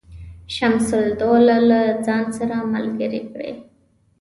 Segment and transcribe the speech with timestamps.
[0.55, 3.51] شمس الدوله له ځان سره ملګري کړي.